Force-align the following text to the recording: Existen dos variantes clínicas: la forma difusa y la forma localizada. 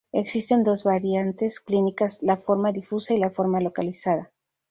Existen 0.13 0.63
dos 0.63 0.83
variantes 0.83 1.59
clínicas: 1.59 2.17
la 2.23 2.35
forma 2.35 2.71
difusa 2.71 3.13
y 3.13 3.17
la 3.17 3.29
forma 3.29 3.59
localizada. 3.61 4.31